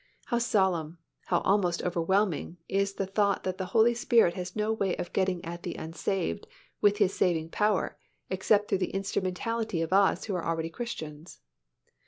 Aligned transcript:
How 0.25 0.39
solemn, 0.39 0.97
how 1.27 1.41
almost 1.41 1.83
overwhelming, 1.83 2.57
is 2.67 2.95
the 2.95 3.05
thought 3.05 3.43
that 3.43 3.59
the 3.59 3.67
Holy 3.67 3.93
Spirit 3.93 4.33
has 4.33 4.55
no 4.55 4.73
way 4.73 4.95
of 4.95 5.13
getting 5.13 5.45
at 5.45 5.61
the 5.61 5.75
unsaved 5.75 6.47
with 6.81 6.97
His 6.97 7.13
saving 7.13 7.49
power 7.51 7.99
except 8.27 8.67
through 8.67 8.79
the 8.79 8.95
instrumentality 8.95 9.79
of 9.79 9.93
us 9.93 10.23
who 10.23 10.33
are 10.33 10.43
already 10.43 10.71
Christians. 10.71 11.41